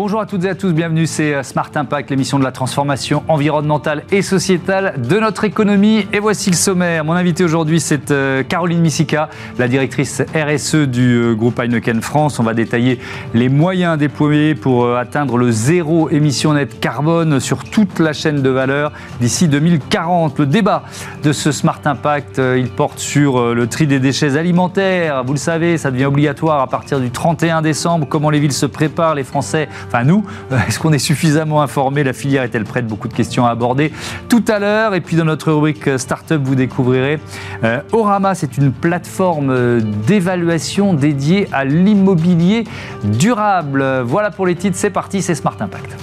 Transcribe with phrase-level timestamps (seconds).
[0.00, 3.24] Bonjour à toutes et à tous, bienvenue, c'est euh, Smart Impact, l'émission de la transformation
[3.26, 6.06] environnementale et sociétale de notre économie.
[6.12, 7.04] Et voici le sommaire.
[7.04, 9.28] Mon invité aujourd'hui, c'est euh, Caroline Missica,
[9.58, 12.38] la directrice RSE du euh, groupe Heineken France.
[12.38, 13.00] On va détailler
[13.34, 18.50] les moyens déployés pour atteindre le zéro émission nette carbone sur toute la chaîne de
[18.50, 20.38] valeur d'ici 2040.
[20.38, 20.84] Le débat
[21.24, 25.24] de ce Smart Impact, il porte sur le tri des déchets alimentaires.
[25.24, 28.06] Vous le savez, ça devient obligatoire à partir du 31 décembre.
[28.08, 32.04] Comment les villes se préparent, les Français enfin nous, euh, est-ce qu'on est suffisamment informé
[32.04, 32.86] La filière est-elle prête?
[32.86, 33.92] Beaucoup de questions à aborder
[34.28, 34.94] tout à l'heure.
[34.94, 37.18] Et puis dans notre rubrique euh, Startup, vous découvrirez
[37.64, 42.64] euh, Orama, c'est une plateforme d'évaluation dédiée à l'immobilier
[43.04, 44.02] durable.
[44.04, 45.96] Voilà pour les titres, c'est parti, c'est Smart Impact.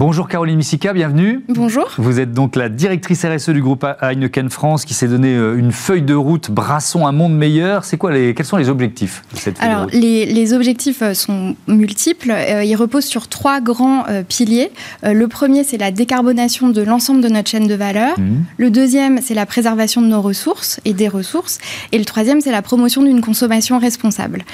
[0.00, 1.44] Bonjour Caroline Missica, bienvenue.
[1.50, 1.86] Bonjour.
[1.98, 5.72] Vous êtes donc la directrice RSE du groupe Heineken France qui s'est donné euh, une
[5.72, 7.84] feuille de route Brassons un monde meilleur.
[7.84, 11.54] C'est quoi les, quels sont les objectifs de cette Alors, les, les, objectifs euh, sont
[11.68, 12.30] multiples.
[12.30, 14.70] Euh, ils reposent sur trois grands piliers.
[15.02, 18.18] le premier, c'est la décarbonation de l'ensemble de notre chaîne de valeur.
[18.18, 18.44] Mmh.
[18.56, 21.58] Le deuxième, c'est la préservation de nos ressources et des ressources.
[21.92, 24.44] Et le troisième, c'est la promotion d'une consommation responsable.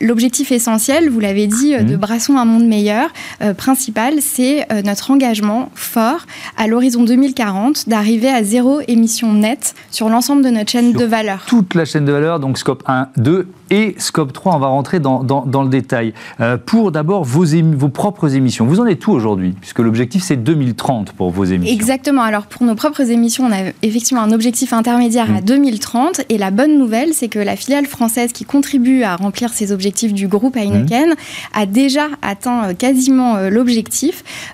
[0.00, 2.00] L'objectif essentiel, vous l'avez dit, de mmh.
[2.00, 3.10] Brassons un monde meilleur,
[3.56, 6.26] principal, c'est euh, notre engagement fort
[6.56, 11.44] à l'horizon 2040 d'arriver à zéro émission nette sur l'ensemble de notre chaîne de valeur.
[11.46, 15.00] Toute la chaîne de valeur, donc scope 1, 2 et Scope 3, on va rentrer
[15.00, 16.14] dans, dans, le détail.
[16.40, 19.54] Euh, pour d'abord vos, vos propres émissions, vous en êtes où aujourd'hui?
[19.60, 21.74] Puisque l'objectif c'est 2030 pour vos émissions.
[21.74, 22.22] Exactement.
[22.22, 26.18] Alors pour nos propres émissions, on a effectivement un objectif intermédiaire à 2030.
[26.18, 26.22] Mmh.
[26.28, 30.12] Et la bonne nouvelle, c'est que la filiale française qui contribue à remplir ces objectifs
[30.12, 31.14] du groupe Heineken mmh.
[31.54, 33.36] a déjà atteint euh, quasiment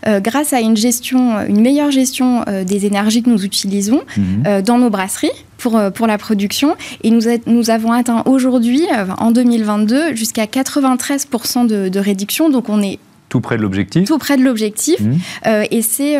[0.06, 4.62] euh, grâce à une gestion, une meilleure gestion des énergies que nous utilisons mmh.
[4.62, 5.30] dans nos brasseries
[5.62, 6.76] pour, euh, pour la production.
[7.02, 12.50] Et nous, nous avons atteint aujourd'hui, euh, en 2022, jusqu'à 93% de, de réduction.
[12.50, 14.06] Donc on est tout près de l'objectif.
[14.06, 15.00] Tout près de l'objectif.
[15.00, 15.12] Mmh.
[15.46, 16.18] Euh, et c'est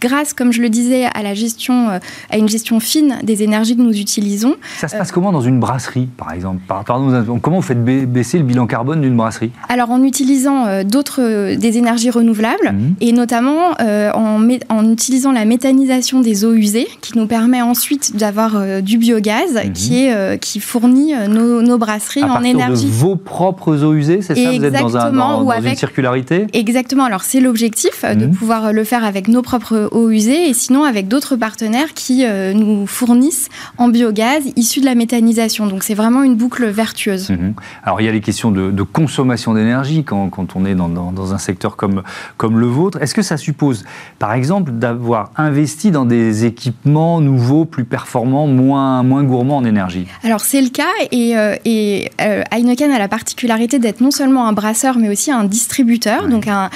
[0.00, 1.98] grâce, comme je le disais, à la gestion, euh,
[2.30, 4.56] à une gestion fine des énergies que nous utilisons.
[4.78, 8.44] Ça se passe comment dans une brasserie, par exemple Pardon, Comment vous faites baisser le
[8.44, 12.94] bilan carbone d'une brasserie Alors, en utilisant euh, d'autres, euh, des énergies renouvelables, mmh.
[13.00, 18.82] et notamment en, en, utilisant la méthanisation des eaux usées, qui nous permet ensuite d'avoir
[18.82, 19.72] du biogaz mmh.
[19.72, 22.86] qui, est, qui fournit nos, brasseries en énergie.
[22.86, 27.04] De vos propres eaux usées, c'est ça Vous êtes dans, un, dans, une circularité Exactement.
[27.04, 28.30] Alors, c'est l'objectif de mmh.
[28.32, 32.52] pouvoir le faire avec nos propres eau usée et sinon avec d'autres partenaires qui euh,
[32.52, 33.48] nous fournissent
[33.78, 35.66] en biogaz issu de la méthanisation.
[35.66, 37.30] Donc c'est vraiment une boucle vertueuse.
[37.30, 37.54] Mhm.
[37.82, 41.34] Alors il y a les questions de, consommation d'énergie quand, quand, on est dans, dans,
[41.34, 42.02] un secteur comme,
[42.36, 43.02] comme le vôtre.
[43.02, 43.84] Est-ce que ça suppose
[44.18, 50.06] par exemple d'avoir investi dans des équipements nouveaux, plus performants, moins, moins gourmands en énergie?
[50.22, 54.46] Alors c'est le cas et, euh, et euh, Heineken a la particularité d'être non seulement
[54.46, 56.70] un brasseur mais aussi un distributeur, donc un,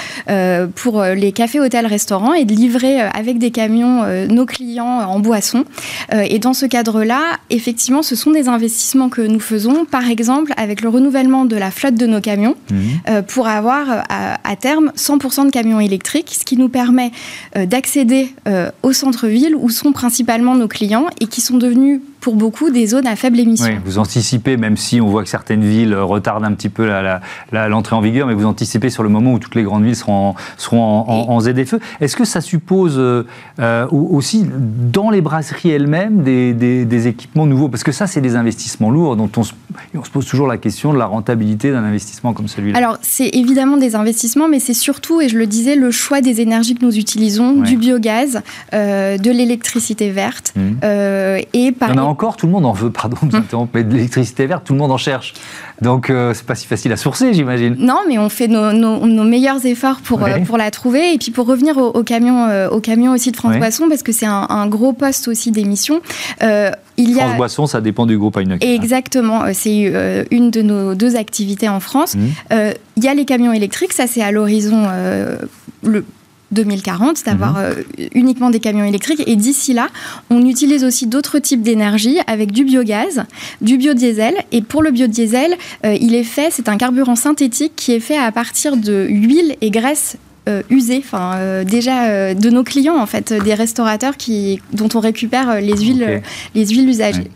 [0.75, 5.01] pour les cafés, hôtels, restaurants et de livrer euh, avec des camions euh, nos clients
[5.01, 5.65] en boisson.
[6.13, 10.53] Euh, et dans ce cadre-là, effectivement, ce sont des investissements que nous faisons, par exemple
[10.57, 13.21] avec le renouvellement de la flotte de nos camions, mmh.
[13.27, 17.11] pour avoir à, terme 100% de camions électriques, ce qui nous permet
[17.55, 18.33] d'accéder
[18.83, 23.07] au centre-ville où sont principalement nos clients et qui sont devenus pour beaucoup des zones
[23.07, 23.65] à faible émission.
[23.65, 26.87] Oui, vous anticipez, même si on voit que certaines villes retardent un petit peu
[27.51, 30.29] l'entrée en vigueur, mais vous anticipez sur le moment où toutes les grandes villes seront
[30.29, 31.75] en, seront en, ZFE.
[31.99, 33.23] Est-ce que ça suppose euh,
[33.59, 37.69] euh, aussi dans les brasseries elles-mêmes des, équipements nouveaux?
[37.69, 39.53] Parce que ça, c'est des investissements lourds dont on se,
[39.95, 42.77] on se, pose toujours la question de la rentabilité d'un investissement comme celui-là.
[42.77, 46.39] Alors, c'est évidemment des investissements, mais c'est surtout, et je le disais, le choix des
[46.39, 48.41] énergies que nous utilisons, du biogaz,
[48.73, 51.41] euh, de l'électricité verte, mmh.
[51.53, 53.37] et par encore, tout le monde en veut, pardon de
[53.73, 55.33] mais de l'électricité verte, tout le monde en cherche.
[55.81, 57.75] Donc, euh, c'est pas si facile à sourcer, j'imagine.
[57.79, 61.13] Non, mais on fait nos, meilleurs efforts pour, euh, pour la trouver.
[61.13, 64.11] Et puis, pour revenir au, camion, euh, au camion aussi de France Boisson, parce que
[64.11, 66.01] c'est un, gros poste aussi d'émission.
[66.41, 68.69] il y France Boisson, ça dépend du groupe Heineken.
[68.69, 69.41] Exactement.
[69.53, 72.15] C'est une de nos deux activités en France.
[72.15, 72.53] Mmh.
[72.97, 74.87] il y a les camions électriques, ça, c'est à l'horizon.
[75.83, 76.05] le
[76.51, 77.59] 2040, d'avoir mhm.
[77.59, 79.23] euh, uniquement des camions électriques.
[79.27, 79.89] Et d'ici là,
[80.29, 83.23] on utilise aussi d'autres types d'énergie avec du biogaz,
[83.61, 84.35] du biodiesel.
[84.51, 85.55] Et pour le biodiesel,
[85.85, 89.55] euh, il est fait, c'est un carburant synthétique qui est fait à partir de huile
[89.61, 90.17] et graisse
[90.69, 95.77] usées, enfin déjà de nos clients en fait, des restaurateurs qui, dont on récupère les
[95.77, 96.21] huiles,
[96.55, 97.29] les huiles usagées.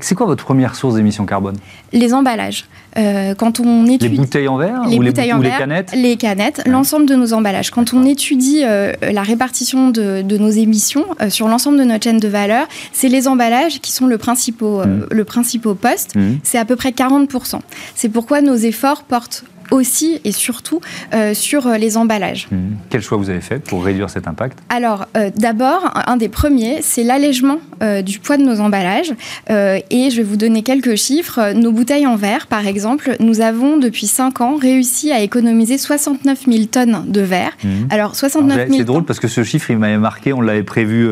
[0.00, 1.56] c'est quoi votre première source d'émissions carbone?
[1.92, 2.66] Les emballages.
[3.38, 5.58] quand on étudie les bouteilles en verre les ou bouteilles les, en ou verre, les
[5.58, 7.70] canettes, les canettes, l'ensemble de nos emballages.
[7.70, 12.28] Quand on étudie la répartition de, de nos émissions sur l'ensemble de notre chaîne de
[12.28, 15.06] valeur, c'est les emballages qui sont le principal, mmh.
[15.10, 16.14] le principal poste.
[16.14, 16.38] Mmh.
[16.42, 17.60] C'est à peu près 40%.
[17.94, 20.80] C'est pourquoi nos efforts portent aussi et surtout
[21.14, 22.48] euh, sur euh, les emballages.
[22.50, 22.56] Mmh.
[22.90, 24.58] Quel choix vous avez fait pour réduire cet impact?
[24.68, 29.12] Alors, euh, d'abord, un des premiers, c'est l'allègement euh, du poids de nos emballages.
[29.48, 31.52] Et je vais vous donner quelques chiffres.
[31.54, 36.44] Nos bouteilles en verre, par exemple, nous avons depuis 5 ans réussi à économiser 69
[36.46, 37.52] 000 tonnes de verre.
[37.62, 37.68] Mmh.
[37.90, 41.08] Alors, 69 000 C'est drôle parce que ce chiffre, il m'avait marqué, on l'avait prévu.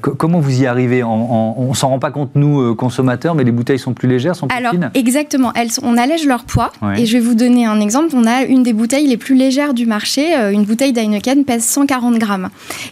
[0.00, 3.52] Comment vous y arrivez en, en, On s'en rend pas compte, nous, consommateurs, mais les
[3.52, 4.90] bouteilles sont plus légères, sont plus Alors, fines?
[4.94, 5.52] exactement.
[5.54, 6.72] Elles, on allège leur poids.
[6.82, 7.00] Ouais.
[7.00, 7.91] Et je vais vous donner un exemple.
[7.96, 10.34] On a une des bouteilles les plus légères du marché.
[10.52, 12.48] Une bouteille d'Heineken pèse 140 grammes.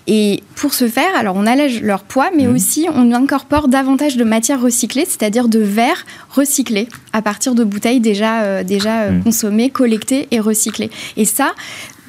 [0.06, 2.54] Et pour ce faire, alors on allège leur poids, mais mmh.
[2.54, 8.00] aussi on incorpore davantage de matières recyclées, c'est-à-dire de verre recyclé à partir de bouteilles
[8.00, 9.22] déjà, euh, déjà euh, mmh.
[9.24, 10.90] consommées, collectées et recyclées.
[11.16, 11.54] Et ça,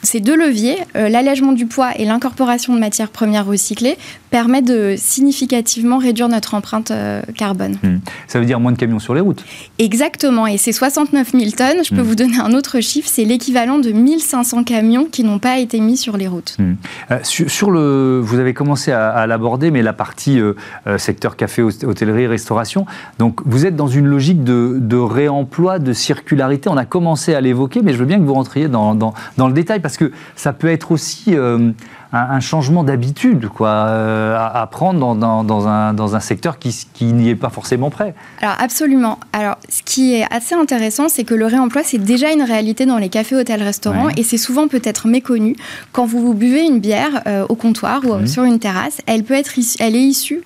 [0.03, 3.97] ces deux leviers, euh, l'allègement du poids et l'incorporation de matières premières recyclées,
[4.31, 7.77] permettent de significativement réduire notre empreinte euh, carbone.
[7.83, 7.97] Mmh.
[8.27, 9.43] Ça veut dire moins de camions sur les routes
[9.77, 12.05] Exactement, et ces 69 000 tonnes, je peux mmh.
[12.05, 15.97] vous donner un autre chiffre, c'est l'équivalent de 1500 camions qui n'ont pas été mis
[15.97, 16.55] sur les routes.
[16.57, 16.73] Mmh.
[17.11, 20.53] Euh, sur, sur, le, vous avez commencé à, à l'aborder, mais la partie euh,
[20.97, 22.85] secteur café, hôtellerie, restauration,
[23.19, 26.69] donc vous êtes dans une logique de, de réemploi, de circularité.
[26.69, 29.47] On a commencé à l'évoquer, mais je veux bien que vous rentriez dans, dans, dans
[29.47, 31.71] le détail, parce que ça peut être aussi euh,
[32.13, 36.59] un, changement d'habitude quoi, euh, à, à, prendre dans, dans, dans, un, dans un secteur
[36.59, 38.13] qui, qui n'y est pas forcément prêt.
[38.41, 39.19] Alors absolument.
[39.33, 42.97] Alors ce qui est assez intéressant, c'est que le réemploi, c'est déjà une réalité dans
[42.97, 44.13] les cafés, hôtels, restaurants, ouais.
[44.17, 45.55] et c'est souvent peut-être méconnu.
[45.93, 48.27] Quand vous buvez une bière euh, au comptoir ou mmh.
[48.27, 50.43] sur une terrasse, elle, peut être issue, elle est issue,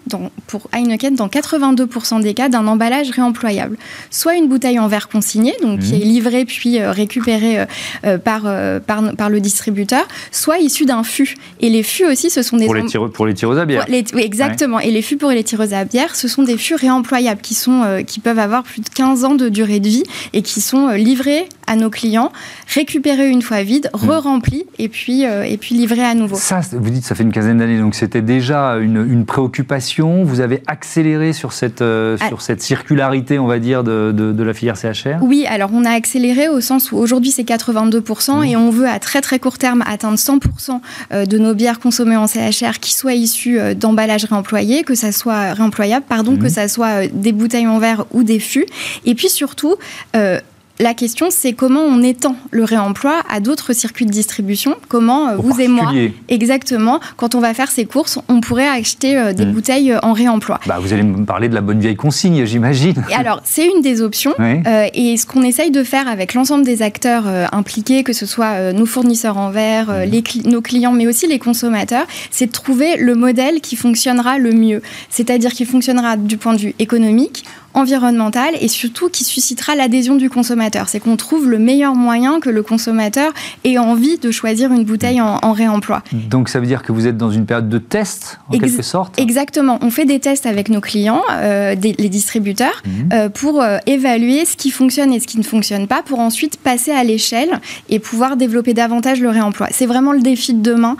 [0.47, 3.77] pour Heineken, dans 82% des cas, d'un emballage réemployable.
[4.12, 5.83] Soit une bouteille en verre consigné, donc mmh.
[5.83, 7.65] qui est livrée puis euh, récupérée
[8.06, 8.44] euh, par,
[8.85, 11.35] par, par le distributeur, soit issue d'un fût.
[11.62, 12.66] Et les fûts aussi, ce sont des...
[12.66, 13.86] Pour les, tire pour les tireuses à bière.
[13.88, 14.78] Les, oui, exactement.
[14.78, 14.88] Ouais.
[14.88, 17.84] Et les fûts pour les tireuses à bière, ce sont des fûts réemployables qui, sont,
[17.84, 20.04] euh, qui peuvent avoir plus de 15 ans de durée de vie
[20.34, 22.31] et qui sont euh, livrés à nos clients,
[22.74, 24.10] récupérés une fois vides, mmh.
[24.10, 26.36] re-remplis et, puis euh, et puis livrés à nouveau.
[26.36, 30.24] Ça, vous dites, ça fait une quinzaine d'années, donc c'était déjà une, une, préoccupation.
[30.24, 34.44] Vous avez accéléré sur cette, euh, sur cette circularité, on va dire, de, de, de,
[34.44, 38.44] la filière CHR Oui, alors on a accéléré au sens où aujourd'hui c'est 82% mmh.
[38.46, 40.80] et on veut à très très court terme atteindre 100%
[41.12, 45.53] euh, de nos bières consommées en CHR qui soient issues d'emballages réemployés, que ça soit
[45.53, 46.39] réemployable, pardon, mmh.
[46.39, 48.65] que ça soit des bouteilles en verre ou des fûts.
[49.06, 49.75] Et puis surtout,
[50.15, 50.39] euh,
[50.80, 54.75] la question, c'est comment on étend le réemploi à d'autres circuits de distribution?
[54.89, 55.92] Comment euh, vous et moi,
[56.27, 59.51] exactement, quand on va faire ses courses, on pourrait acheter euh, des mmh.
[59.51, 60.60] bouteilles euh, en réemploi.
[60.68, 63.04] Bah, vous allez me parler de la bonne vieille consigne, j'imagine.
[63.16, 64.33] Alors, c'est une des options.
[64.38, 64.62] Oui.
[64.68, 68.74] Euh, et ce qu'on essaye de faire avec l'ensemble des acteurs impliqués, que ce soit
[68.74, 70.04] nos fournisseurs en verre, mmh.
[70.04, 74.38] les cli nos clients, mais aussi les consommateurs, c'est de trouver le modèle qui fonctionnera
[74.38, 74.81] le mieux.
[75.10, 77.45] C'est-à-dire qui fonctionnera du point de vue économique,
[77.75, 80.89] environnemental et surtout qui suscitera l'adhésion du consommateur.
[80.89, 83.31] C'est qu'on trouve le meilleur moyen que le consommateur
[83.63, 86.01] ait envie de choisir une bouteille en, en, réemploi.
[86.12, 88.81] Donc ça veut dire que vous êtes dans une période de test, en Ex quelque
[88.81, 89.80] sorte Exactement.
[89.81, 92.89] On fait des tests avec nos clients, euh, des, les distributeurs, mmh.
[93.13, 96.57] euh, pour euh, évaluer ce qui fonctionne et ce qui ne fonctionne pas, pour ensuite
[96.57, 99.68] passer à l'échelle et pouvoir développer davantage le réemploi.
[99.72, 100.98] C'est vraiment le défi de demain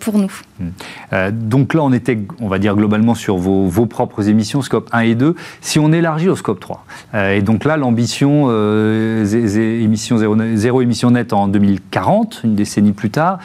[0.00, 0.32] pour nous.
[0.60, 1.30] Mmh.
[1.30, 5.00] donc là, on était, on va dire globalement sur vos, vos propres émissions, scope 1
[5.00, 5.34] et 2.
[5.60, 6.84] Si on élargit au scope 3.
[7.14, 12.92] Euh, et donc là, l'ambition, euh, émission zéro, zéro, émission nette en 2040, une décennie
[12.92, 13.38] plus tard.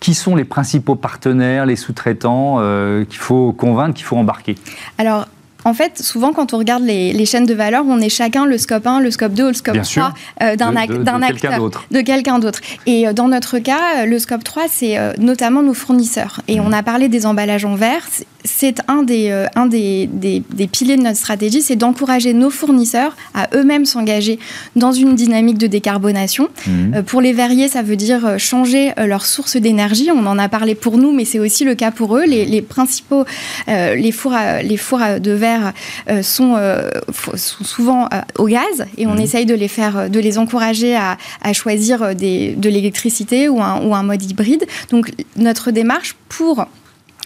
[0.00, 4.56] Qui sont les principaux partenaires, les sous-traitants euh, qu'il faut convaincre, qu'il faut embarquer?
[4.98, 5.26] Alors,
[5.64, 8.58] en fait, souvent, quand on regarde les, les, chaînes de valeur, on est chacun le
[8.58, 10.12] scope 1, le scope 2 ou le scope Bien 3
[10.42, 11.58] euh, d'un ac acteur.
[11.90, 12.60] De quelqu'un d'autre.
[12.84, 16.42] Et dans notre cas, le scope 3, c'est notamment nos fournisseurs.
[16.48, 16.64] Et mmh.
[16.66, 18.06] on a parlé des emballages en verre.
[18.44, 22.50] C'est un, des, euh, un des, des, des, piliers de notre stratégie, c'est d'encourager nos
[22.50, 24.38] fournisseurs à eux-mêmes s'engager
[24.76, 26.48] dans une dynamique de décarbonation.
[26.66, 27.02] Mmh.
[27.02, 30.10] pour les verriers, ça veut dire changer leur source d'énergie.
[30.14, 32.24] On en a parlé pour nous, mais c'est aussi le cas pour eux.
[32.24, 33.24] Les, les principaux,
[33.66, 35.72] les fours, à, les fours à, de verre
[36.08, 39.20] euh, sont, euh, sont, souvent euh, au gaz et on mmh.
[39.20, 43.82] essaye de les faire, de les encourager à, à choisir des, de l'électricité ou un,
[43.82, 44.66] ou un mode hybride.
[44.90, 46.66] Donc notre démarche pour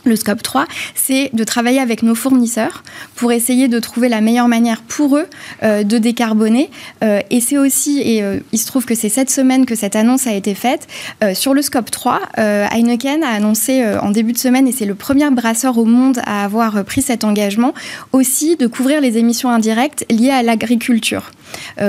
[0.04, 2.82] le scope 3, c'est de travailler avec nos fournisseurs
[3.16, 5.26] pour essayer de trouver la meilleure manière pour eux
[5.62, 6.70] euh, de décarboner.
[7.02, 9.96] Euh, et c'est aussi, et euh, il se trouve que c'est cette semaine que cette
[9.96, 10.86] annonce a été faite,
[11.34, 15.28] sur le scope 3, Heineken a annoncé en début de semaine, et c'est le premier
[15.30, 17.74] brasseur au monde à avoir pris cet engagement,
[18.12, 21.32] aussi de couvrir les émissions indirectes liées à l'agriculture.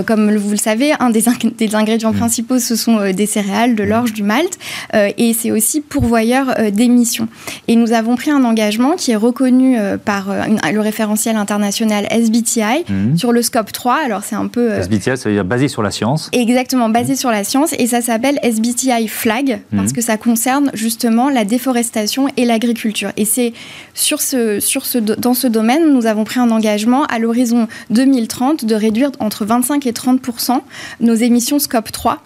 [0.06, 1.26] comme vous le savez, un des,
[1.58, 2.18] des ingrédients mmh.
[2.18, 4.58] principaux, ce sont des céréales, de l'orge, du malt,
[4.94, 7.28] et c'est aussi pourvoyeur d'émissions.
[7.68, 12.08] Et nous avons pris un engagement qui est reconnu euh, par euh, le référentiel international
[12.10, 13.18] SBTI mhm.
[13.18, 13.98] sur le scope 3.
[14.06, 14.72] Alors c'est un peu...
[14.72, 16.30] Euh, SBTI, ça veut dire basé sur la science.
[16.32, 17.74] Exactement, basé sur la science.
[17.78, 19.94] Et ça s'appelle SBTI Flag parce mhm.
[19.94, 23.12] que ça concerne justement la déforestation et l'agriculture.
[23.18, 23.54] Et c'est
[23.94, 28.66] sur ce, sur ce, dans ce domaine, nous avons pris un engagement à l'horizon 2030
[28.66, 30.62] de réduire entre 25 et 30%
[31.02, 32.22] nos émissions scope 3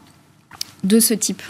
[0.84, 1.42] de ce type.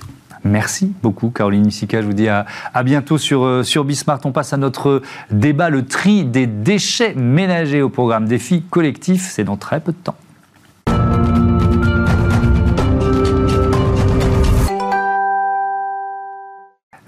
[0.43, 2.01] Merci beaucoup, Caroline Missika.
[2.01, 2.45] Je vous dis à,
[2.83, 4.19] bientôt sur, euh, sur Bismart.
[4.25, 9.29] On passe à notre débat, le tri des déchets ménagers au programme Défi collectif.
[9.29, 10.15] C'est dans très peu de temps.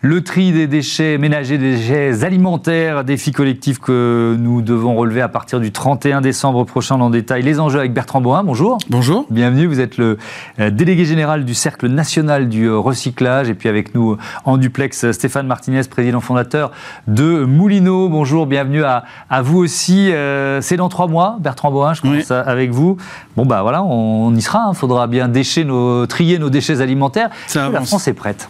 [0.08, 5.30] Le tri des déchets ménagers, des déchets alimentaires, défi collectif que nous devons relever à
[5.30, 7.42] partir du 31 décembre prochain en détail.
[7.42, 8.78] Les enjeux avec Bertrand Boin, bonjour.
[8.88, 9.26] Bonjour.
[9.32, 10.20] Bienvenue, vous êtes le
[10.60, 13.50] euh, délégué général du Cercle national du euh, recyclage.
[13.50, 16.70] Et puis avec nous en duplex, Stéphane Martinez, président fondateur
[17.08, 18.08] de Moulineau.
[18.08, 20.12] Bonjour, bienvenue à, à vous aussi.
[20.12, 22.98] Euh, c'est dans trois mois, Bertrand Boin, je commence avec vous.
[23.36, 24.66] Bon, bah voilà, on, y sera.
[24.68, 24.74] Il hein.
[24.76, 27.32] faudra bien décher nos, trier nos déchets alimentaires.
[27.56, 28.48] La France est prête.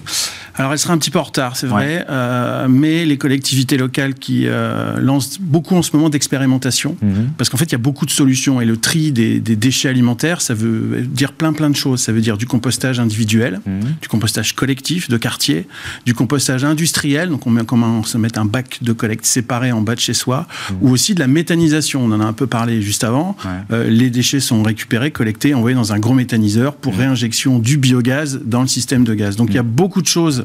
[0.58, 4.14] Alors elle sera un petit peu en retard, c'est vrai, euh, mais les collectivités locales
[4.14, 7.32] qui euh, lancent beaucoup en ce moment d'expérimentation, mhm.
[7.38, 10.42] parce qu'en fait il y a beaucoup de solutions et le tri des, déchets alimentaires,
[10.42, 12.02] ça veut dire plein plein de choses.
[12.02, 13.96] Ça veut dire du compostage individuel, mhm.
[14.02, 15.68] du compostage collectif de quartier,
[16.06, 19.96] du compostage industriel, donc on commence à mettre un bac de collecte séparé en bas
[19.96, 20.78] de chez soi, mhm.
[20.82, 22.06] ou aussi de la méthanisation.
[22.06, 23.36] On en a un peu parlé juste avant.
[23.72, 28.40] Euh, les déchets sont récupérés, collectés, envoyés dans un gros méthaniseur pour réinjection du biogaz
[28.46, 29.36] dans le système de gaz.
[29.36, 30.45] Donc il y a beaucoup de choses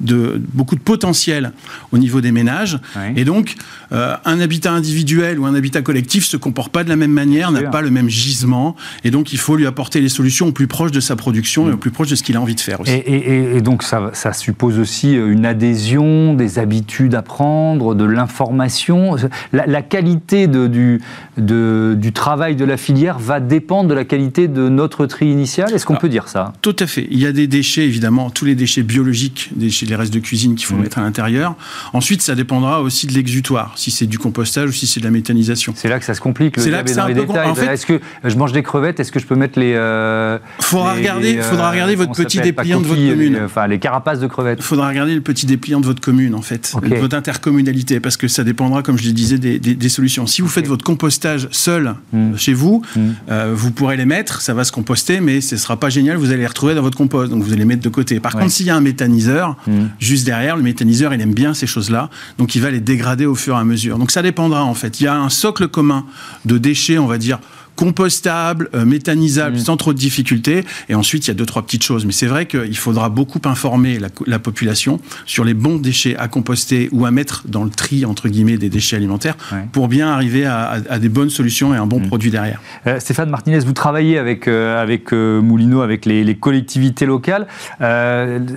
[0.00, 1.52] de beaucoup de potentiel
[1.92, 2.78] au niveau des ménages.
[3.16, 3.54] Et donc,
[3.92, 7.52] euh, un habitat individuel ou un habitat collectif se comporte pas de la même manière,
[7.52, 8.76] n'a pas le même gisement.
[9.04, 11.72] Et donc, il faut lui apporter les solutions au plus proche de sa production et
[11.72, 12.92] au plus proche de ce qu'il a envie de faire aussi.
[12.92, 19.16] Et, donc, ça, ça, suppose aussi une adhésion, des habitudes à prendre, de l'information.
[19.52, 21.00] La, qualité de, du,
[21.36, 25.72] de, du travail de la filière va dépendre de la qualité de notre tri initial.
[25.72, 26.52] Est-ce qu'on peut dire ça?
[26.62, 27.06] Tout à fait.
[27.10, 30.54] Il y a des déchets, évidemment, tous les déchets biologiques, des les restes de cuisine
[30.54, 30.82] qu'il faut mmh.
[30.82, 31.54] mettre à l'intérieur.
[31.92, 35.10] Ensuite, ça dépendra aussi de l'exutoire, si c'est du compostage ou si c'est de la
[35.10, 35.72] méthanisation.
[35.76, 36.58] C'est là que ça se complique.
[36.58, 39.12] C'est là que c'est un peu En fait, est-ce que je mange des crevettes Est-ce
[39.12, 41.40] que je peux mettre les euh, Faudra regarder.
[41.42, 43.38] faudra euh, regarder votre petit dépliant de votre commune.
[43.44, 44.62] enfin, les carapaces de crevettes.
[44.62, 48.28] Faudra regarder le petit dépliant de votre commune, en fait, de votre intercommunalité, parce que
[48.28, 50.26] ça dépendra, comme je le disais, des, solutions.
[50.26, 52.36] Si vous faites votre compostage seul mmh.
[52.36, 53.00] chez vous, mmh.
[53.30, 56.16] euh, vous pourrez les mettre, ça va se composter, mais ce sera pas génial.
[56.16, 58.20] Vous allez les retrouver dans votre compost, donc vous allez les mettre de côté.
[58.20, 59.56] Par contre, s'il y a un méthaniseur,
[59.98, 63.34] Juste derrière, le méthaniseur, il aime bien ces choses-là, donc il va les dégrader au
[63.34, 63.98] fur et à mesure.
[63.98, 65.00] Donc ça dépendra en fait.
[65.00, 66.04] Il y a un socle commun
[66.44, 67.38] de déchets, on va dire,
[67.76, 69.60] compostable, euh, méthanisable, mmh.
[69.60, 70.64] sans trop de difficultés.
[70.88, 72.04] Et ensuite, il y a deux, trois petites choses.
[72.06, 76.88] Mais c'est vrai qu'il faudra beaucoup informer la, population sur les bons déchets à composter
[76.92, 79.36] ou à mettre dans le tri, entre guillemets, des déchets alimentaires
[79.72, 82.06] pour bien arriver à, des bonnes solutions et un bon mmh.
[82.06, 82.60] produit derrière.
[82.86, 87.46] Euh, Stéphane Martinez, vous travaillez avec, euh, avec Moulineau, avec les, les collectivités locales.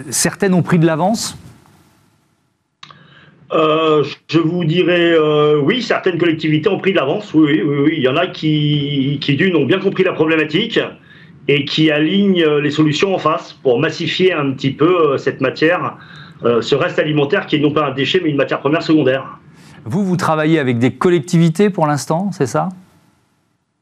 [0.09, 1.37] certaines ont pris de l'avance
[3.53, 7.33] euh, je vous dirais euh, oui, certaines collectivités ont pris de l'avance.
[7.33, 10.79] Oui, oui, oui, Il y en a qui, qui d'une ont bien compris la problématique
[11.47, 15.97] et qui alignent les solutions en face pour massifier un petit peu euh, cette matière,
[16.61, 19.39] ce reste alimentaire qui est non pas un déchet mais une matière première secondaire.
[19.85, 22.69] Vous, vous travaillez avec des collectivités pour l'instant, c'est ça?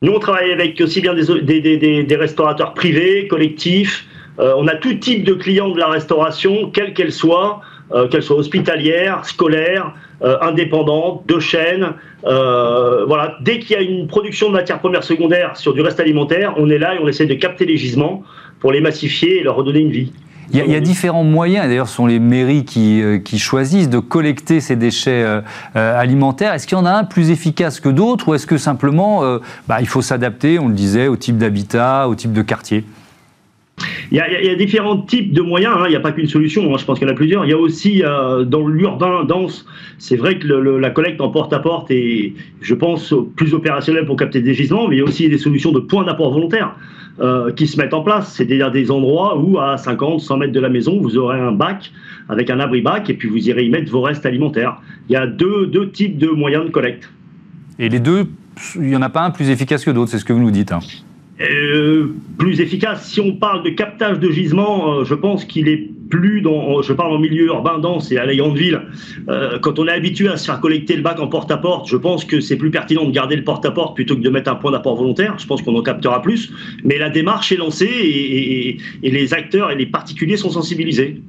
[0.02, 4.06] Nous, on travaille avec aussi bien des, des, des, restaurateurs privés, collectifs.
[4.38, 7.62] on a tout type de clients de la restauration, quelle qu'elle soit.
[7.94, 11.90] Euh, qu'elles soient hospitalières, scolaires, euh, indépendantes, de chaîne.
[12.26, 16.00] Euh, voilà, dès qu'il y a une production de matières premières secondaires sur du reste
[16.00, 18.24] alimentaire, on est là et on essaie de capter les gisements
[18.60, 20.12] pour les massifier et leur redonner une vie.
[20.52, 24.60] Il y, a, différents moyens, d'ailleurs ce sont les mairies qui, qui, choisissent de collecter
[24.60, 25.26] ces déchets
[25.74, 26.54] alimentaires.
[26.54, 29.22] Est-ce qu'il y en a un plus efficace que d'autres ou est-ce que simplement
[29.68, 32.84] bah, il faut s'adapter, on le disait, au type d'habitat, au type de quartier?
[34.14, 35.86] Il y, a, différents types de moyens, hein.
[35.88, 36.78] il n'y a pas qu'une solution, hein.
[36.78, 37.46] je pense qu'il y en a plusieurs.
[37.46, 39.66] Il y a aussi euh, dans l'urbain dense,
[39.98, 44.54] c'est vrai que la collecte en porte-à-porte est, je pense, plus opérationnelle pour capter des
[44.54, 46.76] gisements, mais il y a aussi des solutions de points d'apport volontaire
[47.22, 48.34] euh, qui se mettent en place.
[48.34, 51.92] C'est-à-dire des endroits où, à 50, 100 mètres de la maison, vous aurez un bac
[52.30, 54.78] avec un abri-bac et puis vous irez y mettre vos restes alimentaires.
[55.10, 57.12] Il y a deux, deux types de moyens de collecte.
[57.80, 58.28] Et les deux,
[58.76, 60.52] il n'y en a pas un plus efficace que d'autres, c'est ce que vous nous
[60.52, 60.72] dites.
[60.72, 60.80] Hein.
[61.42, 63.10] Euh, plus efficace.
[63.10, 66.94] Si on parle de captage de gisements, euh, je pense qu'il est plus dans, je
[66.94, 68.82] parle en milieu urbain dense et à la grande ville,
[69.30, 72.24] euh, quand on est habitué à se faire collecter le bac en porte-à-porte, je pense
[72.24, 74.96] que c'est plus pertinent de garder le porte-à-porte plutôt que de mettre un point d'apport
[74.96, 75.40] volontaire.
[75.40, 76.52] Je pense qu'on en captera plus.
[76.84, 81.20] Mais la démarche est lancée et, et les acteurs et les particuliers sont sensibilisés.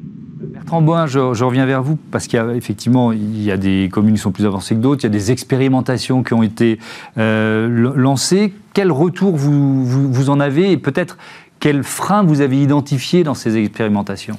[0.66, 4.20] Je, reviens vers vous parce qu'il y a effectivement il y a des communes qui
[4.20, 6.78] sont plus avancées que d'autres, il y a des expérimentations qui ont été
[7.18, 8.52] euh, lancées.
[8.72, 11.16] Quel retour vous, vous en avez et peut-être
[11.60, 14.36] quels freins vous avez identifiés dans ces expérimentations?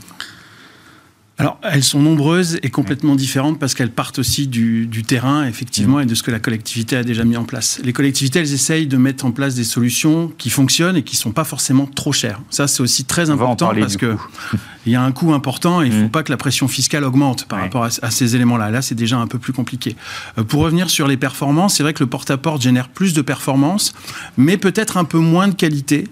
[1.37, 6.05] Alors, elles sont nombreuses et complètement différentes parce qu'elles partent aussi du, terrain, effectivement, et
[6.05, 7.81] de ce que la collectivité a déjà mis en place.
[7.83, 11.19] Les collectivités, elles essayent de mettre en place des solutions qui fonctionnent et qui ne
[11.19, 12.39] sont pas forcément trop chères.
[12.49, 14.15] Ça, c'est aussi très important parce qu'il
[14.87, 16.11] y a un coût important et il ne faut mm.
[16.11, 18.71] pas que la pression fiscale augmente par rapport à, ces éléments-là.
[18.71, 19.97] Là, c'est déjà un peu plus compliqué.
[20.37, 23.93] Euh, pour revenir sur les performances, c'est vrai que le porte-à-porte génère plus de performances,
[24.37, 26.05] mais peut-être un peu moins de qualité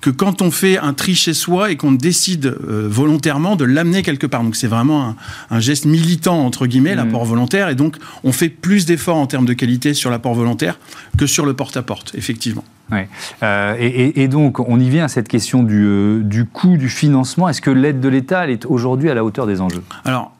[0.00, 4.02] que quand on fait un tri chez soi et qu'on décide euh, volontairement de l'amener
[4.02, 4.42] quelque part.
[4.42, 5.16] Donc c'est vraiment
[5.50, 6.98] un, geste militant, entre guillemets, mmh.
[6.98, 7.68] l'apport volontaire.
[7.68, 10.78] Et donc on fait plus d'efforts en termes de qualité sur l'apport volontaire
[11.16, 12.64] que sur le porte-à-porte, effectivement.
[12.92, 13.08] Ouais.
[13.42, 17.48] Euh, et, donc, on y vient à cette question du, euh, du coût du financement.
[17.48, 19.82] Est-ce que l'aide de l'État est aujourd'hui à la hauteur des enjeux?
[20.04, 20.32] Alors,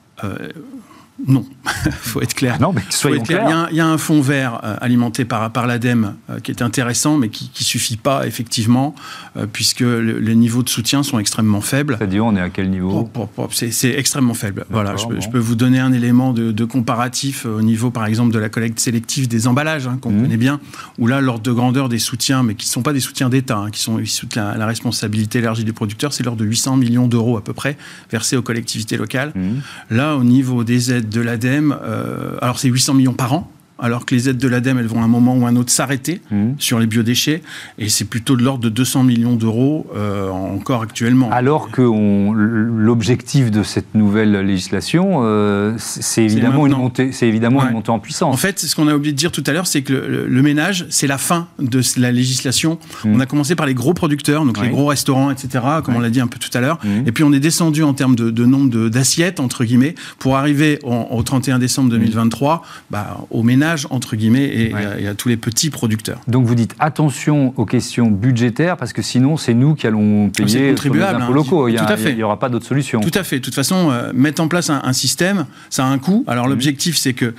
[1.29, 1.45] non,
[1.87, 2.61] il faut être clair.
[2.61, 3.69] Non, mais soyons clairs.
[3.73, 7.17] Il, y a, un fonds vert euh, alimenté par, par l'ADEME euh, qui est intéressant,
[7.17, 8.95] mais qui ne suffit pas, effectivement,
[9.37, 11.97] euh, puisque les niveaux de soutien sont extrêmement faibles.
[11.99, 13.11] C'est-à-dire, on est à quel niveau?
[13.51, 14.67] C'est extrêmement faible.
[14.71, 18.49] Voilà, je, peux vous donner un élément de, comparatif au niveau, par exemple, de la
[18.49, 20.23] collecte sélective des emballages, hein, qu'on mmh.
[20.23, 20.61] connaît bien,
[20.99, 23.59] où là, l'ordre de grandeur des soutiens, mais qui ne sont pas des soutiens d'État,
[23.59, 27.09] hein, qui sont issus de la, responsabilité élargie des producteurs, c'est l'ordre de 800 millions
[27.09, 27.77] d'euros à peu près,
[28.11, 29.33] versés aux collectivités locales.
[29.35, 29.51] Mmh.
[29.91, 34.07] Là, au niveau des aides de l'ADEME, euh, alors c'est 800 millions par an, alors
[34.07, 36.53] que les aides de l'ADEME, elles vont à un moment ou un autre s'arrêter mmh.
[36.59, 37.43] sur les biodéchets,
[37.79, 41.31] et c'est plutôt de l'ordre de 200 millions d'euros euh, encore actuellement.
[41.31, 47.91] Alors que l'objectif de cette nouvelle législation, euh, c'est évidemment, une montée, évidemment une montée
[47.91, 48.33] en puissance.
[48.33, 50.87] En fait, ce qu'on a oublié de dire tout à l'heure, c'est que le, ménage,
[50.91, 52.79] c'est la fin de la législation.
[53.05, 53.15] Mmh.
[53.15, 56.11] On a commencé par les gros producteurs, donc les gros restaurants, etc., comme on l'a
[56.11, 57.07] dit un peu tout à l'heure, mmh.
[57.07, 61.23] et puis on est descendu en termes de, nombre d'assiettes, entre guillemets, pour arriver au
[61.23, 66.21] 31 décembre 2023 bah, au ménage entre guillemets, et, à, tous les petits producteurs.
[66.29, 70.37] Donc vous dites attention aux questions budgétaires, parce que sinon, c'est nous qui allons ah,
[70.37, 71.31] payer les impôts hein.
[71.33, 71.69] locaux.
[71.69, 71.75] Il
[72.15, 73.01] n'y aura pas d'autre solution.
[73.01, 73.39] Tout à fait.
[73.39, 76.25] De toute façon, euh, mettre en place un, système, ça a un coût.
[76.27, 77.35] Alors l'objectif, c'est que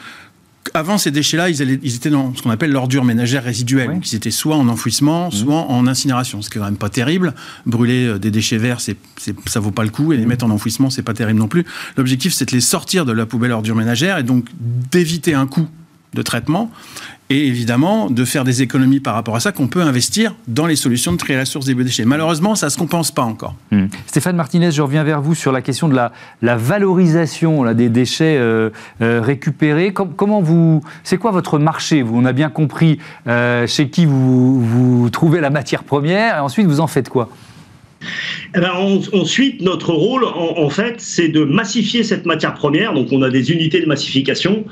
[0.73, 3.87] avant ces déchets-là, ils, ils, étaient dans ce qu'on appelle l'ordure ménagère résiduelle.
[3.87, 5.31] Donc, ils étaient soit en enfouissement, mmh.
[5.31, 6.41] soit en incinération.
[6.41, 7.33] Ce qui est quand même pas terrible.
[7.65, 8.97] Brûler euh, des déchets verts, c'est,
[9.45, 10.13] ça vaut pas le coup.
[10.13, 10.27] Et les mmh.
[10.27, 11.65] mettre en enfouissement, c'est pas terrible non plus.
[11.95, 14.45] L'objectif, c'est de les sortir de la poubelle ordure ménagère et donc
[14.91, 15.67] d'éviter un coût
[16.13, 16.71] de traitement
[17.29, 20.77] et évidemment de faire des économies par rapport à ça qu'on peut investir dans les
[20.77, 22.05] solutions de tri à la des biodéchets.
[22.05, 23.55] Malheureusement, ça ne se compense pas encore.
[23.71, 23.87] Hmm.
[24.05, 27.89] Stéphane Martinez, je reviens vers vous sur la question de la, la valorisation là, des
[27.89, 28.69] déchets euh,
[29.01, 29.93] euh, récupérés.
[29.93, 32.01] comment vous, c'est quoi votre marché?
[32.01, 36.39] Vous, On a bien compris euh, chez qui vous, vous trouvez la matière première et
[36.39, 37.29] ensuite vous en faites quoi?
[38.55, 38.71] Eh ben,
[39.13, 42.93] ensuite, notre rôle, en, fait, c'est de massifier cette matière première.
[42.93, 44.65] Donc, on a des unités de massification.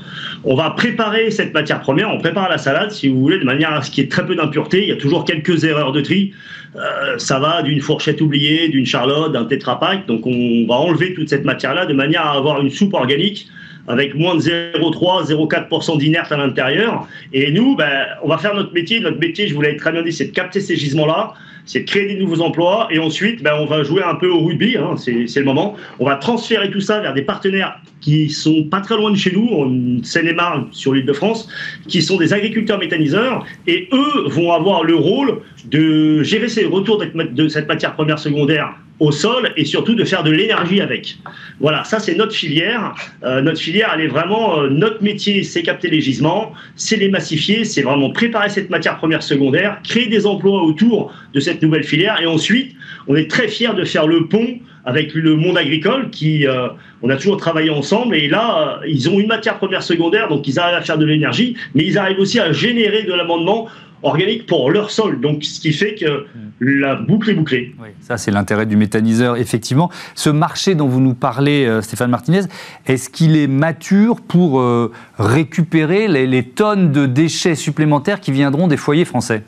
[0.44, 2.14] On va préparer cette matière première.
[2.14, 4.26] On prépare la salade, si vous voulez, de manière à ce qu'il y ait très
[4.26, 4.84] peu d'impuretés.
[4.84, 6.34] Il y a toujours quelques erreurs de tri.
[6.76, 10.06] Euh, ça va d'une fourchette oubliée, d'une charlotte, d'un tétrapack.
[10.08, 13.48] Donc, on va enlever toute cette matière-là de manière à avoir une soupe organique
[13.88, 17.08] avec moins de 0,3, 0,4% d'inerte à l'intérieur.
[17.34, 19.00] Et nous, ben, on va faire notre métier.
[19.00, 21.34] Notre métier, je vous l'avais très bien dit, c'est de capter ces gisements-là
[21.66, 24.46] c'est de créer des nouveaux emplois et ensuite ben, on va jouer un peu au
[24.46, 25.76] rugby, hein, c'est le moment.
[26.00, 29.32] On va transférer tout ça vers des partenaires qui sont pas très loin de chez
[29.32, 31.50] nous, en Seine-et-Marne, sur l'île de France,
[31.88, 37.04] qui sont des agriculteurs méthaniseurs et eux vont avoir le rôle de gérer ces retours
[37.04, 41.18] de cette matière première secondaire au sol et surtout de faire de l'énergie avec.
[41.60, 42.96] Voilà, ça c'est notre filière.
[43.24, 47.10] Euh, notre filière, elle est vraiment euh, notre métier, c'est capter les gisements, c'est les
[47.10, 51.84] massifier, c'est vraiment préparer cette matière première secondaire, créer des emplois autour de cette nouvelle
[51.84, 52.76] filière et ensuite,
[53.08, 56.68] on est très fiers de faire le pont avec le monde agricole qui, euh,
[57.02, 60.60] on a toujours travaillé ensemble et là, ils ont une matière première secondaire, donc ils
[60.60, 63.68] arrivent à faire de l'énergie, mais ils arrivent aussi à générer de l'amendement
[64.06, 65.20] organique pour leur sol.
[65.20, 66.26] Donc, ce qui fait que
[66.60, 67.76] la boucle est bouclée.
[67.82, 69.90] Oui, ça, c'est l'intérêt du méthaniseur, effectivement.
[70.14, 72.42] Ce marché dont vous nous parlez, euh, Stéphane Martinez,
[72.86, 78.78] est-ce qu'il est mature pour euh, récupérer les tonnes de déchets supplémentaires qui viendront des
[78.78, 79.44] foyers français?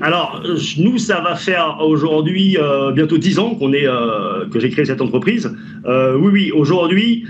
[0.00, 0.42] Alors,
[0.78, 4.84] nous, ça va faire aujourd'hui euh, bientôt 10 ans qu'on est, euh, que j'ai créé
[4.84, 5.54] cette entreprise.
[5.86, 7.24] Euh, oui, oui, aujourd'hui,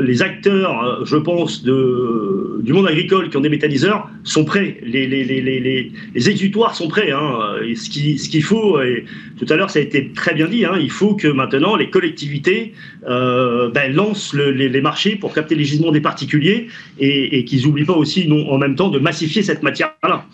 [0.00, 4.78] les acteurs, je pense, du monde agricole qui ont des méthaniseurs sont prêts.
[4.82, 7.10] Les, les, exutoires sont prêts.
[7.10, 7.38] Hein.
[7.74, 9.04] Ce qu'il ce faut, et
[9.38, 11.90] tout à l'heure, ça a été très bien dit, hein, il faut que maintenant les
[11.90, 12.72] collectivités
[13.06, 17.96] ben, lancent les, marchés pour capter les gisements des particuliers et, et qu'ils n'oublient pas
[17.96, 20.24] aussi, non, en même temps, de massifier cette matière-là.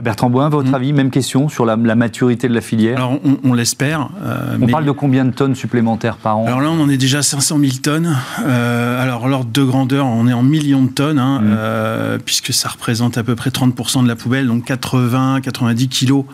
[0.00, 0.74] Bertrand Boin, votre mm.
[0.74, 4.08] avis, même question sur la, maturité de la filière Alors, on, l'espère.
[4.24, 6.96] Euh, on parle de combien de tonnes supplémentaires par an Alors là, on en est
[6.96, 8.16] déjà à 500 000 tonnes.
[8.46, 11.46] Euh, alors, l'ordre de grandeur, on est en millions de tonnes, hein, mm.
[11.50, 16.24] euh, puisque ça représente à peu près 30% de la poubelle, donc 80-90 kilos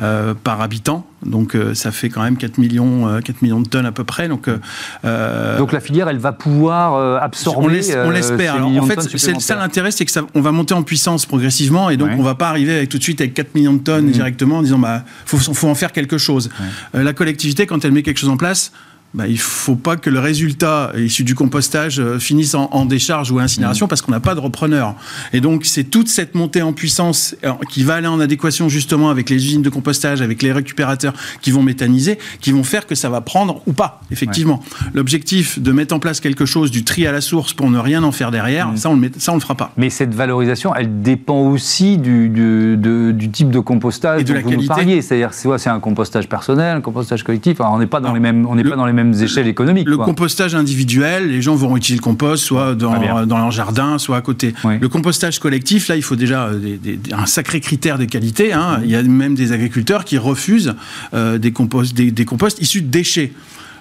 [0.00, 1.06] euh, par habitant.
[1.24, 4.02] Donc euh, ça fait quand même 4 millions, 4 euh, millions de tonnes à peu
[4.02, 4.26] près.
[4.26, 7.66] Donc, donc la filière, elle va pouvoir absorber.
[8.04, 8.56] On l'espère.
[8.56, 11.96] en fait, c'est ça l'intérêt, c'est que ça, on va monter en puissance progressivement et
[11.96, 14.12] donc on va pas arriver avec, tout de suite avec 4 millions de tonnes mmh.
[14.12, 16.50] directement en disant bah faut, faut en faire quelque chose.
[16.92, 18.72] la collectivité, quand elle met quelque chose en place,
[19.14, 23.30] bah, il ne faut pas que le résultat issu du compostage euh, finisse en, décharge
[23.30, 23.88] ou incinération mmh.
[23.88, 24.94] parce qu'on n'a pas de repreneur.
[25.32, 27.36] Et donc, c'est toute cette montée en puissance
[27.70, 31.52] qui va aller en adéquation justement avec les usines de compostage, avec les récupérateurs qui
[31.52, 34.62] vont méthaniser, qui vont faire que ça va prendre ou pas, effectivement.
[34.92, 38.02] L'objectif de mettre en place quelque chose du tri à la source pour ne rien
[38.02, 38.76] en faire derrière, mmh.
[38.76, 39.72] ça, on ne ça, on le fera pas.
[39.76, 44.40] Mais cette valorisation, elle dépend aussi du, du, type de compostage et de dont la
[44.40, 45.02] vous qualité.
[45.02, 47.58] C'est-à-dire, c'est un compostage personnel, un compostage collectif.
[47.60, 49.88] n'est pas on n'est pas dans les mêmes échelles économiques.
[49.88, 54.16] Le compostage individuel, les gens vont utiliser le compost soit dans, dans leur jardin, soit
[54.16, 54.54] à côté.
[54.64, 56.76] Le compostage collectif, là, il faut déjà euh,
[57.12, 58.52] un sacré critère de qualité.
[58.52, 58.80] Hein.
[58.84, 60.74] Il y a même des agriculteurs qui refusent
[61.12, 63.32] euh, des, composts, des composts issus de déchets.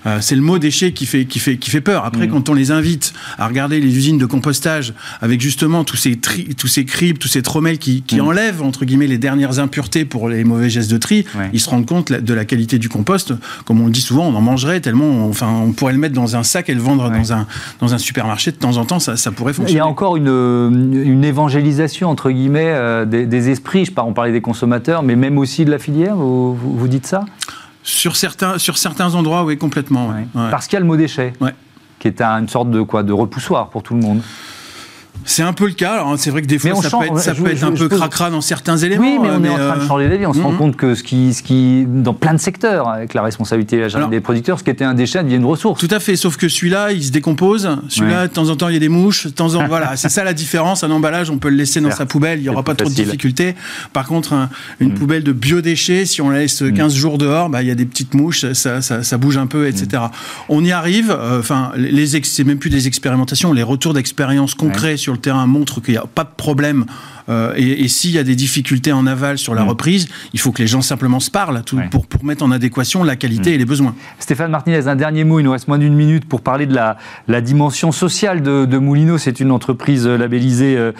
[0.05, 2.05] Euh, c'est le mot déchet qui fait, qui fait, qui fait peur.
[2.05, 2.31] Après, mm.
[2.31, 6.55] quand on les invite à regarder les usines de compostage avec justement tous ces, tri,
[6.55, 8.21] tous ces tous ces tromelles qui, qui mm.
[8.21, 11.85] enlèvent, entre guillemets, les dernières impuretés pour les mauvais gestes de tri, ils se rendent
[11.85, 13.33] compte de la qualité du compost.
[13.65, 16.15] Comme on le dit souvent, on en mangerait tellement, on, enfin, on pourrait le mettre
[16.15, 17.47] dans un sac et le vendre dans, un,
[17.79, 18.51] dans un supermarché.
[18.51, 19.77] De temps en temps, ça, ça pourrait fonctionner.
[19.77, 23.85] Il y a encore une, une évangélisation, entre guillemets, euh, des, esprits.
[23.85, 26.15] Je parle, on parlait des consommateurs, mais même aussi de la filière.
[26.15, 27.25] vous, vous dites ça?
[27.83, 30.13] Sur certains, sur certains endroits, oui, complètement.
[30.33, 31.33] Parce qu'il y a le mot déchet,
[31.99, 34.21] qui est une sorte de, quoi, de repoussoir pour tout le monde.
[35.25, 35.93] C'est un peu le cas.
[35.93, 38.29] Alors, c'est vrai que des fois, ça peut être, ça peut être un peu cracra
[38.29, 39.03] dans certains éléments.
[39.03, 40.25] Oui, mais on est en train de euh, changer d'avis.
[40.25, 43.21] On se rend compte que ce qui, ce qui, dans plein de secteurs, avec la
[43.21, 45.79] responsabilité des producteurs, ce qui était un déchet devient une ressource.
[45.79, 46.15] Tout à fait.
[46.15, 47.69] Sauf que celui-là, il se décompose.
[47.89, 49.27] Celui-là, de temps en temps, il y a des mouches.
[49.27, 50.83] De temps en voilà, c'est ça la différence.
[50.83, 52.39] Un emballage, on peut le laisser dans sa poubelle.
[52.39, 53.55] Il n'y aura pas trop de difficultés.
[53.93, 54.33] Par contre,
[54.79, 54.95] une mm.
[54.95, 56.97] poubelle de biodéchets, si on la laisse 15 mm.
[56.97, 60.03] jours dehors, bah, il y a des petites mouches, ça, ça, bouge un peu, etc.
[60.03, 60.09] Mm.
[60.49, 61.11] On y arrive.
[61.11, 63.53] Euh, enfin, les, c'est même plus des expérimentations.
[63.53, 66.85] Les retours d'expérience concrets sur le terrain montrent que il n'y a pas de problème.
[67.29, 69.69] Euh, et, s'il y a des difficultés en aval sur la mm.
[69.69, 73.15] reprise, il faut que les gens simplement se parlent pour, pour, mettre en adéquation la
[73.15, 73.53] qualité mm.
[73.53, 73.95] et les besoins.
[74.19, 76.97] Stéphane Martinez, un dernier mot, il nous reste moins d'une minute pour parler de la,
[77.27, 79.17] la dimension sociale de, de Moulineau.
[79.17, 80.91] C'est une entreprise labellisée euh,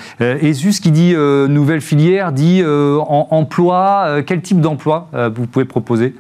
[0.42, 4.22] ESUS qui dit euh, nouvelle filière, dit en, emploi.
[4.26, 6.16] quel type d'emploi vous pouvez proposer?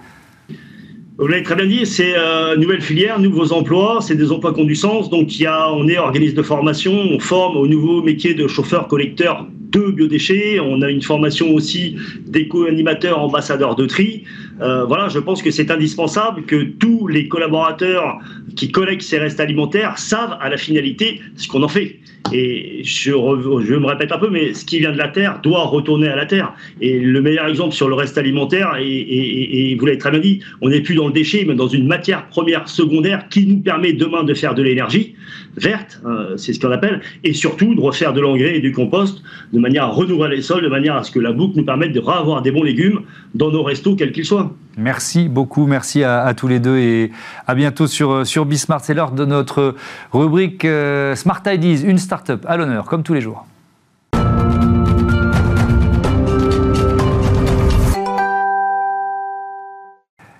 [1.18, 4.62] Vous l'avez très bien dit, c'est euh, nouvelle filière, nouveaux emplois, c'est des emplois qui
[4.62, 5.12] ont du sens.
[5.12, 8.48] Donc, il y a, on est organisme de formation, on forme au nouveau métier de
[8.48, 10.60] chauffeur-collecteur de biodéchets.
[10.60, 14.24] On a une formation aussi d'éco-animateur, ambassadeur de tri.
[14.62, 18.18] Euh, voilà, je pense que c'est indispensable que tous les collaborateurs
[18.56, 22.00] qui collectent ces restes alimentaires savent à la finalité ce qu'on en fait.
[22.32, 26.08] Et je, me répète un peu, mais ce qui vient de la terre doit retourner
[26.08, 26.54] à la terre.
[26.82, 30.70] Et le meilleur exemple sur le reste alimentaire, et, vous l'avez très bien dit, on
[30.70, 34.24] n'est plus dans le déchet, mais dans une matière première secondaire qui nous permet demain
[34.24, 35.16] de faire de l'énergie
[35.58, 39.22] verte, hein, c'est ce qu'on appelle, et surtout de refaire de l'engrais et du compost
[39.52, 41.92] de manière à renouveler les sols, de manière à ce que la boucle nous permette
[41.92, 43.02] de revoir des bons légumes
[43.36, 44.56] dans nos restos, quels qu'ils soient.
[44.78, 47.12] Merci beaucoup, merci à, tous les deux et
[47.46, 48.82] à bientôt sur, sur Bismart.
[48.84, 49.76] C'est l'heure de notre
[50.12, 53.46] rubrique euh, Smart Ideas, une start-up à l'honneur, comme tous les jours.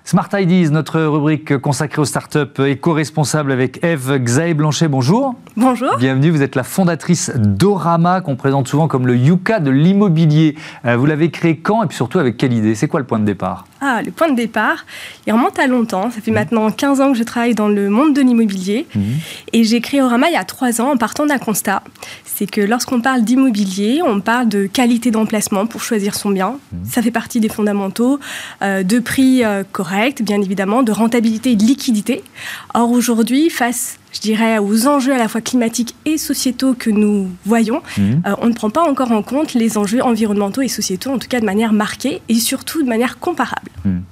[0.06, 4.86] Smart Ideas, notre rubrique consacrée aux startups éco-responsables avec Eve Xaé Blanchet.
[4.86, 5.34] Bonjour.
[5.56, 5.96] Bonjour.
[5.96, 10.56] Bienvenue, vous êtes la fondatrice d'Orama, qu'on présente souvent comme le Yuka de l'immobilier.
[10.84, 12.74] Euh, vous l'avez créé quand et puis surtout avec quelle idée?
[12.74, 13.64] C'est quoi le point de départ?
[13.80, 14.84] Ah, le point de départ,
[15.26, 16.10] il remonte à longtemps.
[16.10, 16.34] Ça fait mmh.
[16.34, 18.86] maintenant 15 ans que je travaille dans le monde de l'immobilier.
[18.94, 19.00] Mmh.
[19.54, 21.82] Et j'ai créé Orama il y a 3 ans en partant d'un constat.
[22.24, 26.58] C'est que lorsqu'on parle d'immobilier, on parle de qualité d'emplacement pour choisir son bien.
[26.72, 26.76] Mmh.
[26.84, 28.20] Ça fait partie des fondamentaux,
[28.60, 32.22] euh, de prix euh, correct bien évidemment, de rentabilité et de liquidité.
[32.74, 37.30] Or, aujourd'hui, face je dirais, aux enjeux à la fois climatiques et sociétaux que nous
[37.44, 38.22] voyons, mhm.
[38.26, 41.26] euh, on ne prend pas encore en compte les enjeux environnementaux et sociétaux, en tout
[41.28, 43.70] cas de manière marquée et surtout de manière comparable.
[43.84, 44.02] Mhm.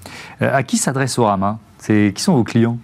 [0.43, 1.59] Euh, à qui s'adresse Orama?
[1.87, 2.79] Qui sont vos clients?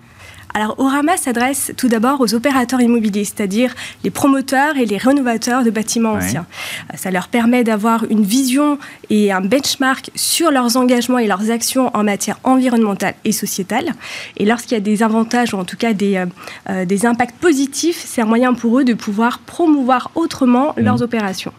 [0.55, 5.71] Alors, Orama s'adresse tout d'abord aux opérateurs immobiliers, c'est-à-dire les promoteurs et les rénovateurs de
[5.71, 6.47] bâtiments anciens.
[6.93, 8.79] Euh, ça leur permet d'avoir une vision
[9.11, 13.93] et un benchmark sur leurs engagements et leurs actions en matière environnementale et sociétale.
[14.37, 16.27] Et lorsqu'il y a des avantages, ou en tout cas des, euh,
[16.71, 20.81] euh, des impacts positifs, c'est un moyen pour eux de pouvoir promouvoir autrement mmh.
[20.81, 21.53] leurs opérations.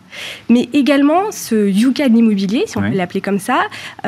[0.50, 3.60] Mais également, ce Yuka de l'immobilier, si on peut l'appeler comme ça,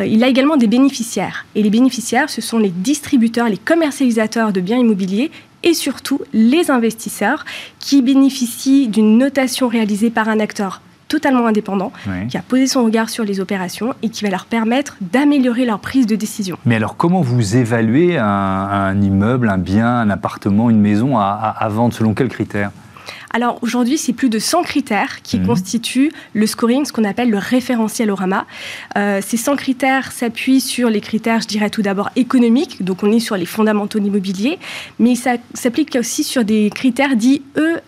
[0.04, 1.46] il a également des bénéficiaires.
[1.54, 5.32] Et les bénéficiaires, ce sont les distributeurs, les commercialisateurs de biens immobiliers
[5.64, 7.46] et surtout les investisseurs
[7.80, 11.92] qui bénéficient d'une notation réalisée par un acteur totalement indépendant,
[12.30, 15.80] qui a posé son regard sur les opérations et qui va leur permettre d'améliorer leur
[15.80, 16.58] prise de décision.
[16.66, 21.94] Mais alors comment vous évaluez un, immeuble, un bien, un appartement, une maison à vendre
[21.94, 22.72] Selon quels critères?
[23.34, 25.48] Alors aujourd'hui, c'est plus de 100 critères qui mhm.
[25.48, 28.46] constituent le scoring, ce qu'on appelle le référentiel Orama.
[28.98, 33.12] Euh, ces 100 critères s'appuient sur les critères, je dirais tout d'abord économiques, donc on
[33.12, 34.60] est sur les fondamentaux de l'immobilier,
[35.00, 37.42] mais ça s'applique aussi sur des critères dits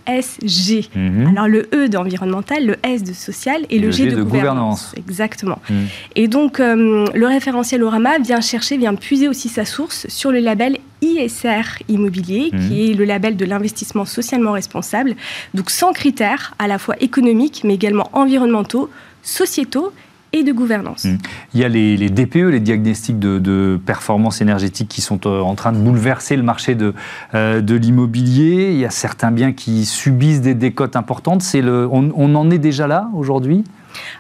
[0.08, 0.90] ESG.
[0.96, 1.28] Mhm.
[1.28, 4.94] Alors le E d'environnemental, le S de social et, le, G, de, gouvernance.
[4.98, 5.60] Exactement.
[5.70, 5.88] Mhm.
[6.16, 10.40] Et donc euh, le référentiel Orama vient chercher, vient puiser aussi sa source sur le
[10.40, 12.72] label ISR Immobilier, qui mhm.
[12.72, 15.16] est le label de l'investissement socialement responsable.
[15.54, 18.90] Donc sans critères à la fois économiques, mais également environnementaux,
[19.22, 19.92] sociétaux
[20.32, 21.06] et de gouvernance.
[21.06, 21.18] Mhm.
[21.54, 25.74] Il y a les, DPE, les diagnostics de, performance énergétique, qui sont euh, en train
[25.74, 26.94] de bouleverser le marché de,
[27.36, 28.72] euh, de l'immobilier.
[28.72, 31.44] Il y a certains biens qui subissent des décotes importantes.
[31.54, 33.64] Le, on en est déjà là aujourd'hui?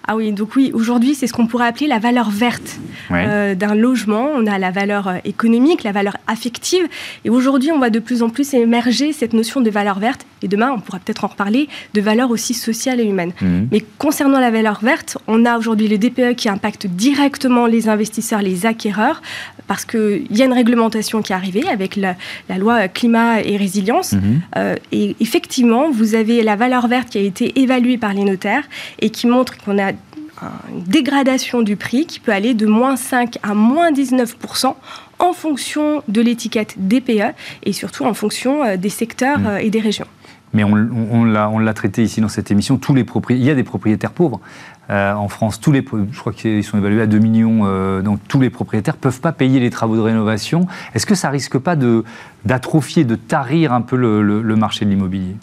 [0.07, 2.79] Ah oui, donc oui, aujourd'hui, c'est ce qu'on pourrait appeler la valeur verte
[3.11, 4.29] euh, d'un logement.
[4.35, 6.87] On a la valeur euh, économique, la valeur affective.
[7.25, 10.25] Et aujourd'hui, on voit de plus en plus émerger cette notion de valeur verte.
[10.41, 13.31] Et demain, on pourra peut-être en reparler, de valeur aussi sociale et humaine.
[13.41, 13.69] Mhm.
[13.71, 18.41] Mais concernant la valeur verte, on a aujourd'hui le DPE qui impacte directement les investisseurs,
[18.41, 19.21] les acquéreurs,
[19.67, 22.15] parce qu'il y a une réglementation qui est arrivée avec la,
[22.57, 24.13] loi climat et résilience.
[24.13, 24.41] Mhm.
[24.57, 28.63] Euh, et effectivement, vous avez la valeur verte qui a été évaluée par les notaires
[28.99, 33.37] et qui montre qu'on a une dégradation du prix qui peut aller de moins 5
[33.43, 34.75] à moins 19%
[35.19, 39.47] en fonction de l'étiquette DPE et surtout en fonction euh, des secteurs mhm.
[39.47, 40.07] euh, et des régions.
[40.53, 41.25] Mais on, on
[41.59, 44.39] l'a traité ici dans cette émission, tous les il y a des propriétaires pauvres.
[44.89, 48.19] Euh, en France, tous les, je crois qu'ils sont évalués à 2 millions, euh, donc
[48.27, 50.67] tous les propriétaires ne peuvent pas payer les travaux de rénovation.
[50.93, 51.75] Est-ce que ça risque pas
[52.45, 55.35] d'atrophier, de, tarir un peu le marché de l'immobilier?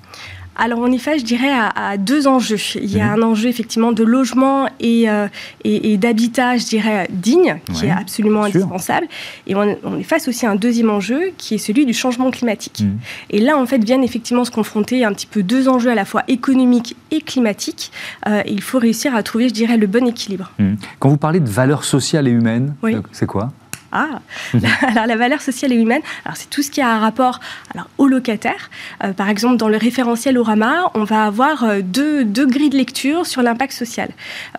[0.60, 2.58] Alors on y fait, je dirais, à, deux enjeux.
[2.76, 3.22] Il y a mhm.
[3.22, 5.26] un enjeu effectivement de logement et, euh,
[5.64, 9.06] et, d'habitat, je dirais, digne, qui est absolument indispensable.
[9.46, 9.64] Et on,
[9.98, 12.80] est face aussi à un deuxième enjeu qui est celui du changement climatique.
[12.82, 12.98] Mhm.
[13.30, 16.04] Et là, en fait, viennent effectivement se confronter un petit peu deux enjeux à la
[16.04, 17.90] fois économiques et climatiques.
[18.28, 20.52] Euh, il faut réussir à trouver, je dirais, le bon équilibre.
[20.58, 20.76] Mhm.
[20.98, 23.50] Quand vous parlez de valeurs sociales et humaines, euh, c'est quoi?
[23.92, 24.20] Ah,
[24.82, 27.40] alors la valeur sociale et humaine, alors c'est tout ce qui a un rapport
[27.74, 28.70] alors, aux locataires.
[29.04, 32.76] Euh, par exemple, dans le référentiel Orama, on va avoir euh, deux, deux grilles de
[32.76, 34.10] lecture sur l'impact social.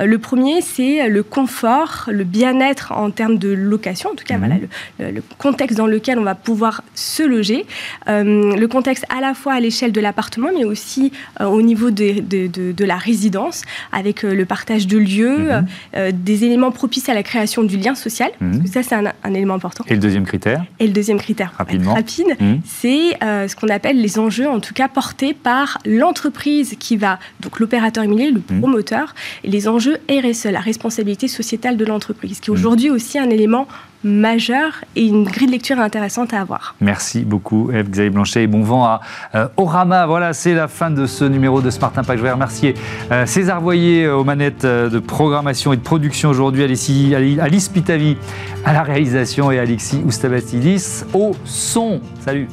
[0.02, 4.38] Euh, le premier, c'est le confort, le bien-être en termes de location, en tout cas,
[4.38, 5.16] voilà, mhm.
[5.16, 7.66] le, contexte dans lequel on va pouvoir se loger.
[8.08, 12.72] le contexte à la fois à l'échelle de l'appartement, mais aussi au niveau de, de,
[12.72, 15.50] de, la résidence, avec le partage de lieux,
[15.94, 16.12] mhm.
[16.12, 18.32] des éléments propices à la création du lien social.
[18.40, 18.68] Parce que mhm.
[18.68, 19.84] ça, c'est un, un élément important.
[19.88, 20.64] Et le deuxième critère?
[20.80, 22.56] Et le deuxième critère, rapidement, rapide, mmh.
[22.66, 27.20] c'est euh, ce qu'on appelle les enjeux, en tout cas portés par l'entreprise qui va,
[27.40, 28.60] donc l'opérateur immobilier, le mmh.
[28.60, 32.58] promoteur, et les enjeux RSE, la responsabilité sociétale de l'entreprise, qui est mmh.
[32.58, 33.68] aujourd'hui aussi un élément
[34.04, 36.76] majeur et une grille de lecture intéressante à avoir.
[36.82, 39.02] Merci beaucoup, Eve Xavier Blanchet, et bon vent à
[39.36, 40.06] euh, Orama.
[40.06, 42.18] Voilà, c'est la fin de ce numéro de Smart Impact.
[42.18, 42.74] Je vais remercier
[43.12, 48.18] euh, César Voyer aux manettes de programmation et de production aujourd'hui, Alice Pitavi
[48.66, 52.02] à la réalisation et Alexis Oustabatidis au son.
[52.24, 52.48] Salut